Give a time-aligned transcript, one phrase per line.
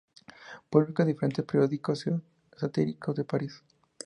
[0.71, 2.05] Publicó en diferentes periódicos
[2.57, 3.61] satíricos de París.